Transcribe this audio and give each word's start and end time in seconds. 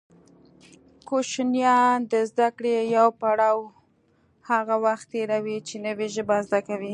کوشنیان 1.07 1.97
د 2.11 2.13
زده 2.29 2.47
کړې 2.57 2.75
يو 2.95 3.07
پړاو 3.21 3.59
هغه 4.49 4.75
وخت 4.85 5.05
تېروي 5.13 5.57
چې 5.67 5.75
نوې 5.85 6.07
ژبه 6.15 6.35
زده 6.47 6.59
کوي 6.67 6.89